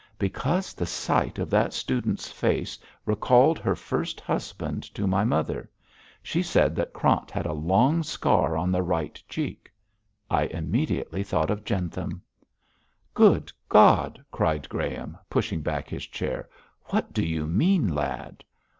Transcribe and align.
'Because 0.17 0.73
the 0.73 0.87
sight 0.87 1.37
of 1.37 1.51
that 1.51 1.73
student's 1.73 2.31
face 2.31 2.79
recalled 3.05 3.59
her 3.59 3.75
first 3.75 4.19
husband 4.19 4.81
to 4.95 5.05
my 5.05 5.23
mother. 5.23 5.69
She 6.23 6.41
said 6.41 6.75
that 6.75 6.91
Krant 6.91 7.29
had 7.29 7.45
a 7.45 7.53
long 7.53 8.01
scar 8.01 8.57
on 8.57 8.71
the 8.71 8.81
right 8.81 9.21
cheek. 9.29 9.71
I 10.27 10.45
immediately 10.45 11.21
thought 11.21 11.51
of 11.51 11.63
Jentham.' 11.63 12.19
'Good 13.13 13.51
God!' 13.69 14.25
cried 14.31 14.67
Graham, 14.69 15.19
pushing 15.29 15.61
back 15.61 15.87
his 15.89 16.07
chair. 16.07 16.49
'What 16.85 17.13
do 17.13 17.23
you 17.23 17.45
mean, 17.45 17.87
lad?' 17.93 18.43